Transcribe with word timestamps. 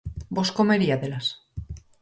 Vós 0.35 0.49
comeriádelas? 0.57 1.25